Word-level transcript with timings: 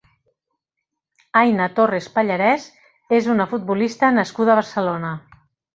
Aina 1.43 1.67
Torres 1.81 2.09
Pallarès 2.17 2.67
és 3.21 3.31
una 3.37 3.49
futbolista 3.55 4.15
nascuda 4.21 4.57
a 4.57 4.63
Barcelona. 4.65 5.19